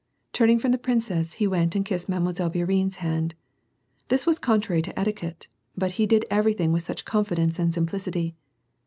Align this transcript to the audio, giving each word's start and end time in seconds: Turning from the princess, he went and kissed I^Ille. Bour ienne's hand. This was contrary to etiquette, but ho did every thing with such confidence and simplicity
Turning 0.33 0.57
from 0.57 0.71
the 0.71 0.79
princess, 0.79 1.33
he 1.33 1.45
went 1.45 1.75
and 1.75 1.85
kissed 1.85 2.09
I^Ille. 2.09 2.51
Bour 2.51 2.65
ienne's 2.65 2.95
hand. 2.95 3.35
This 4.07 4.25
was 4.25 4.39
contrary 4.39 4.81
to 4.81 4.99
etiquette, 4.99 5.47
but 5.77 5.97
ho 5.97 6.07
did 6.07 6.25
every 6.31 6.53
thing 6.55 6.71
with 6.71 6.81
such 6.81 7.05
confidence 7.05 7.59
and 7.59 7.71
simplicity 7.71 8.33